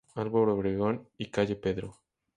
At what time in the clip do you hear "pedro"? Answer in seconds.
1.57-1.99